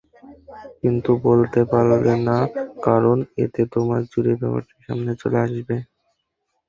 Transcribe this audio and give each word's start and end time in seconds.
কিন্তু 0.81 1.11
বলতে 1.27 1.61
পারলে 1.71 2.13
না 2.27 2.37
কারণ 2.85 3.15
এতে 3.43 3.61
তোমার 3.73 4.01
চুরির 4.11 4.37
ব্যাপারটা 4.41 4.75
সামনে 4.85 5.11
চলে 5.21 5.37
আসবে। 5.45 5.75